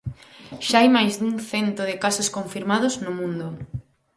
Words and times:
Xa 0.67 0.77
hai 0.81 0.89
máis 0.95 1.13
dun 1.19 1.33
cento 1.51 1.81
de 1.89 1.95
casos 2.03 2.27
confirmados 2.37 2.93
no 3.05 3.11
mundo. 3.19 3.47